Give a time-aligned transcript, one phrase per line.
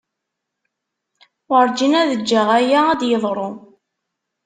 [1.49, 3.49] Werǧin ad ǧǧeɣ aya ad d-yeḍru.